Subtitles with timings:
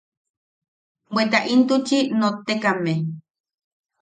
[1.13, 2.93] Bweta intuchi nottekame.